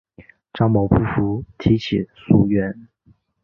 [0.51, 2.87] 张某不服提起诉愿。